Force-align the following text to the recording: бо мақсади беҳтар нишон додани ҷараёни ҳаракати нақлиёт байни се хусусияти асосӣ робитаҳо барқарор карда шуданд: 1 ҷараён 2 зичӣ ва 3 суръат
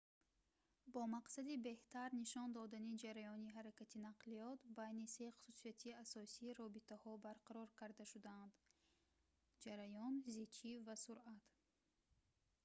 бо 0.93 1.01
мақсади 1.15 1.55
беҳтар 1.67 2.09
нишон 2.21 2.49
додани 2.57 2.99
ҷараёни 3.03 3.53
ҳаракати 3.57 4.03
нақлиёт 4.09 4.59
байни 4.79 5.05
се 5.15 5.25
хусусияти 5.35 5.97
асосӣ 6.03 6.47
робитаҳо 6.61 7.11
барқарор 7.27 7.67
карда 7.79 8.03
шуданд: 8.11 8.51
1 9.05 9.61
ҷараён 9.63 10.13
2 10.23 10.31
зичӣ 10.37 10.71
ва 10.85 10.95
3 10.97 11.03
суръат 11.05 11.43